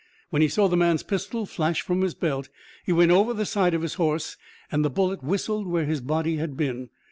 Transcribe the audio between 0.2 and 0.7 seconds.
When he saw